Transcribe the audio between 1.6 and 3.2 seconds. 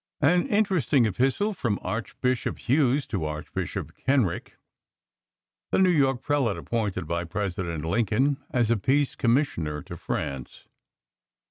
Archbishop Hughes